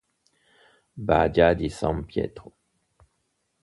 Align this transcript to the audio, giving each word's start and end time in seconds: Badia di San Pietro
Badia 0.97 1.53
di 1.53 1.69
San 1.69 2.05
Pietro 2.05 2.51